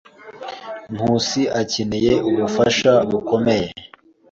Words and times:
Nkusi 0.93 1.41
akeneye 1.61 2.13
ubufasha 2.29 2.91
bukomeye. 3.09 3.67